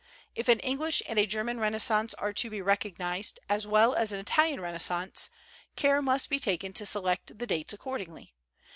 If 0.33 0.47
an 0.47 0.59
English 0.61 1.03
and 1.07 1.19
a 1.19 1.27
German 1.27 1.59
Renaissance 1.59 2.15
are 2.15 2.33
to 2.33 2.49
be 2.49 2.59
recognized, 2.59 3.39
as 3.47 3.67
well 3.67 3.93
as 3.93 4.11
an 4.11 4.19
Italian 4.19 4.59
Renaissance, 4.59 5.29
care 5.75 6.01
must 6.01 6.27
be 6.27 6.39
taken 6.39 6.73
to 6.73 6.87
select 6.87 7.37
the 7.37 7.45
dates 7.45 7.71
accordingly. 7.71 8.33